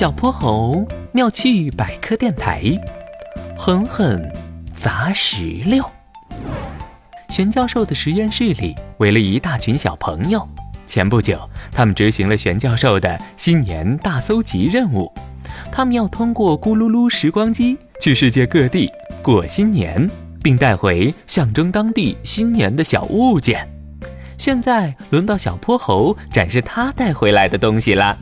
[0.00, 2.62] 小泼猴妙趣百科电台，
[3.54, 4.32] 狠狠
[4.74, 5.84] 砸石榴。
[7.28, 10.48] 玄教授的实验室里围了一大群小朋友。
[10.86, 11.38] 前不久，
[11.70, 15.12] 他们执行了玄教授的新年大搜集任务，
[15.70, 18.90] 他们要通过咕噜噜时光机去世界各地
[19.20, 20.10] 过新年，
[20.42, 23.68] 并带回象征当地新年的小物件。
[24.38, 28.16] 现在轮到小泼猴展示他带回来的东西了。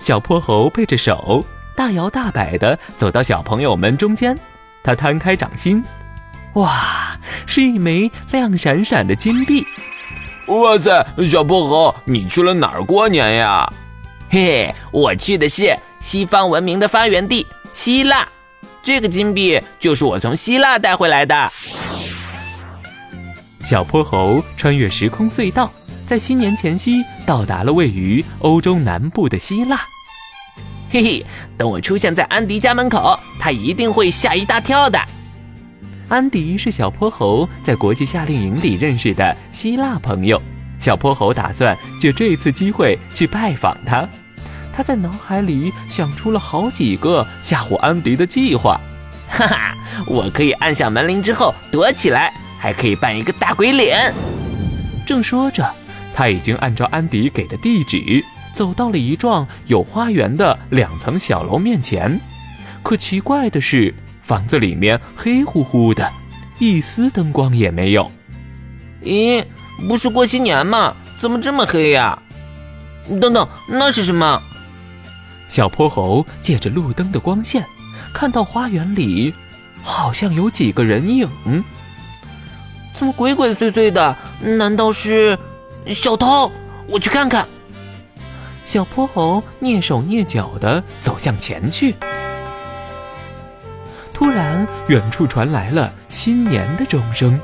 [0.00, 1.44] 小泼猴背着手，
[1.76, 4.36] 大摇大摆地走到小朋友们中间，
[4.82, 5.84] 他摊开掌心，
[6.54, 9.64] 哇，是一枚亮闪闪的金币。
[10.46, 13.70] 哇塞，小泼猴，你去了哪儿过年呀？
[14.30, 18.26] 嘿嘿，我去的是西方文明的发源地希腊，
[18.82, 21.52] 这个金币就是我从希腊带回来的。
[23.62, 25.70] 小泼猴穿越时空隧道，
[26.10, 29.80] 在新年前夕到达了位于欧洲南部的希腊。
[30.90, 31.24] 嘿嘿，
[31.56, 34.98] 等我出现在安迪家门口，他一定会吓一大跳的。
[36.08, 40.42] 安迪是小泼猴在国际夏令营里认识的希腊朋友，
[40.80, 44.04] 小泼猴打算借这次机会去拜访他。
[44.72, 48.80] 他在脑海里想出了好几个吓唬安迪的计划。
[49.28, 49.74] 哈哈，
[50.08, 54.12] 我可以按下门铃之后躲起来，还可以扮一个大鬼脸。
[55.06, 55.72] 正说着，
[56.20, 58.22] 他已经按照安迪给的地址
[58.54, 62.20] 走到了一幢有花园的两层小楼面前。
[62.82, 63.94] 可奇怪的是。
[64.22, 66.08] 房子里面黑乎乎的，
[66.58, 68.12] 一丝灯光也没有。
[69.02, 69.42] 咦，
[69.88, 70.94] 不是过新年吗？
[71.18, 72.16] 怎么这么黑呀？
[73.20, 74.40] 等等，那是什么？
[75.48, 77.64] 小泼猴借着路灯的光线，
[78.12, 79.34] 看到花园里
[79.82, 81.28] 好像有几个人影。
[82.94, 84.16] 怎么鬼鬼祟祟的？
[84.40, 85.36] 难道是
[85.86, 86.50] 小偷？
[86.86, 87.46] 我去看看。
[88.64, 91.94] 小泼猴蹑手蹑脚的走向前去。
[94.12, 97.40] 突然，远处传来了新年的钟声。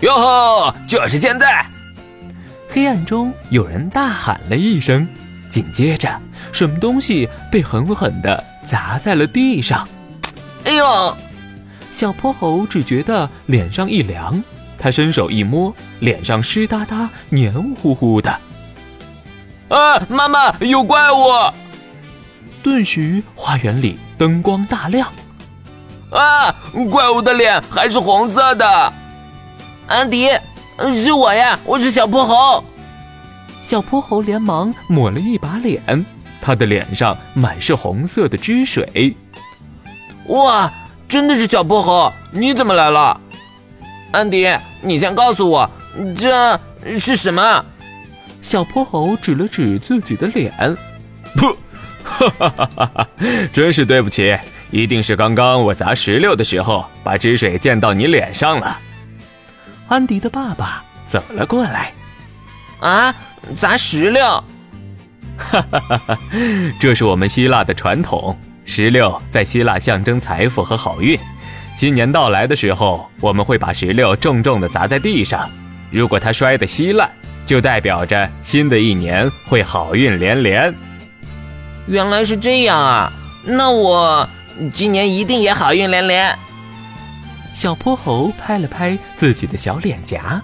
[0.00, 0.74] 哟吼！
[0.88, 1.64] 就是现在！
[2.68, 5.06] 黑暗中有人大喊了一声，
[5.48, 6.20] 紧接着，
[6.52, 9.86] 什么东西被狠狠的砸在了地上。
[10.64, 11.16] 哎呦！
[11.92, 14.42] 小泼猴只觉得脸上一凉，
[14.78, 18.30] 他伸手一摸，脸上湿哒哒、黏糊糊的。
[19.68, 19.98] 啊！
[20.08, 21.16] 妈妈，有怪物！
[22.62, 25.10] 顿时，花园里灯光大亮。
[26.10, 26.54] 啊！
[26.90, 28.92] 怪物的脸还是红色的。
[29.88, 30.28] 安迪，
[30.94, 32.62] 是我呀，我是小泼猴。
[33.60, 36.04] 小泼猴连忙抹了一把脸，
[36.40, 39.16] 他的脸上满是红色的汁水。
[40.28, 40.72] 哇，
[41.08, 43.20] 真的是小泼猴，你怎么来了？
[44.12, 44.48] 安迪，
[44.80, 45.70] 你先告诉我，
[46.16, 46.58] 这
[46.98, 47.64] 是什么？
[48.42, 50.52] 小泼猴指了指自己的脸，
[51.34, 51.56] 噗，
[52.04, 53.08] 哈哈哈哈哈！
[53.52, 54.36] 真是对不起。
[54.70, 58.78] 一定是刚刚我砸石榴的时候，把汁水溅到你脸上了。
[59.88, 61.92] 安迪的爸爸走了过来。
[62.80, 63.14] 啊，
[63.56, 64.22] 砸石榴！
[65.38, 66.18] 哈哈哈哈
[66.80, 68.36] 这是我们希腊的传统。
[68.64, 71.18] 石榴在希腊象征财富和好运。
[71.76, 75.48] 新年到来的时候，我们会把石榴重重的砸在地上。
[75.90, 77.10] 如果它摔得稀烂，
[77.44, 80.74] 就代表着新的一年会好运连连。
[81.86, 83.12] 原来是这样啊！
[83.44, 84.28] 那我。
[84.72, 86.34] 今年一定也好运连连。
[87.52, 90.42] 小泼猴拍了拍自己的小脸颊。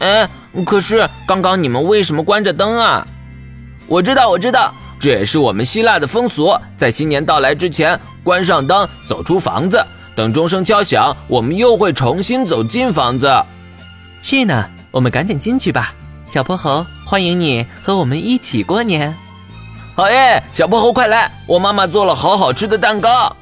[0.00, 0.28] 哎，
[0.66, 3.06] 可是刚刚你们为什么关着灯啊？
[3.86, 4.70] 我知道，我知道，
[5.04, 9.84] 这也是我们希腊的风俗，在新年到来之前关上灯，走出房子，
[10.16, 13.30] 等钟声敲响，我们又会重新走进房子。
[14.22, 15.92] 是呢，我们赶紧进去吧。
[16.26, 19.14] 小泼猴，欢迎你和我们一起过年。
[19.94, 21.30] 好耶，小泼猴快来！
[21.46, 23.36] 我妈妈做了好好吃的蛋糕。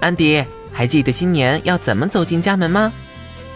[0.00, 0.44] 安迪，
[0.74, 2.92] 还记得新年要怎么走进家门吗？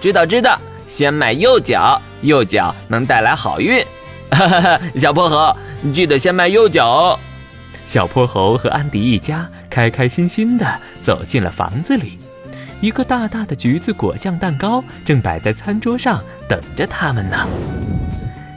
[0.00, 0.58] 知道知道，
[0.88, 3.84] 先迈右脚，右脚能带来好运。
[4.30, 5.54] 哈哈哈，小泼猴，
[5.92, 7.18] 记得先迈右脚哦。
[7.86, 12.18] 小泼猴和安迪一家开开心心的走进了房子里，
[12.80, 17.48] 一个大大的橘子果酱蛋糕正摆在餐桌上等着他们呢。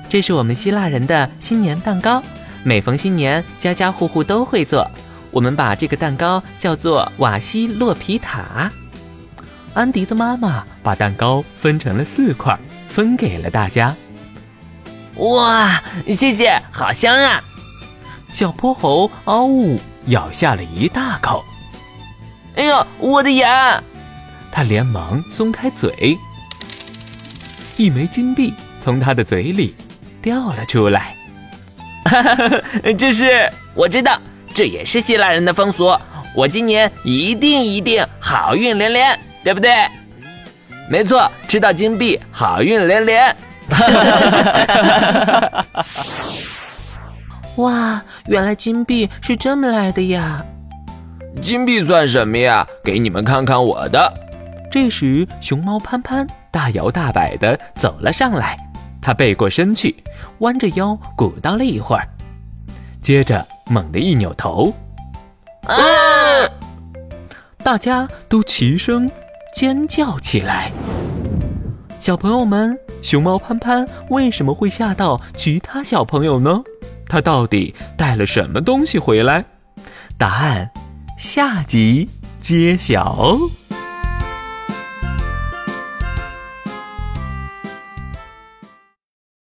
[0.07, 2.21] 这是我们希腊人的新年蛋糕。
[2.63, 4.89] 每逢新年，家家户户都会做。
[5.31, 8.71] 我们把这个蛋糕叫做瓦西洛皮塔。
[9.73, 13.95] 安迪的妈妈把蛋糕分成了四块，分给了大家。
[15.17, 17.41] 哇，谢谢，好香啊！
[18.31, 21.43] 小泼猴嗷呜咬下了一大口。
[22.55, 23.81] 哎呦，我的牙！
[24.51, 26.17] 他连忙松开嘴，
[27.77, 29.75] 一枚金币从他的嘴里
[30.21, 31.15] 掉了出来。
[32.05, 32.61] 哈 哈
[32.97, 34.19] 这是我知道，
[34.53, 35.95] 这也是希腊人的风俗。
[36.35, 39.87] 我今年一定一定好运连连，对不对？
[40.89, 43.35] 没错，吃到金币，好运连连。
[43.69, 43.77] 哇，
[48.33, 50.43] 原来金币是这么来的呀！
[51.39, 52.65] 金币算什么呀？
[52.83, 54.11] 给你们看看我的。
[54.71, 58.57] 这时，熊猫潘潘大摇大摆地走了上来，
[58.99, 59.95] 他背过身去，
[60.39, 62.09] 弯着腰鼓捣了一会儿，
[62.99, 64.73] 接着猛地一扭头，
[65.67, 65.77] 啊！
[67.63, 69.11] 大家都齐声
[69.53, 70.71] 尖叫起来。
[71.99, 76.63] 小朋友们，熊猫潘潘为什么会吓到其他小朋友呢？
[77.07, 79.45] 他到底带了什么东西回来？
[80.17, 80.69] 答案，
[81.17, 82.09] 下集
[82.39, 83.37] 揭晓。